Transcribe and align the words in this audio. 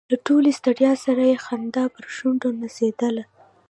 له 0.11 0.17
ټولې 0.27 0.51
ستړیا 0.59 0.93
سره 1.05 1.21
یې 1.31 1.37
خندا 1.45 1.83
پر 1.93 2.05
شونډو 2.15 2.49
نڅېدله. 2.59 3.23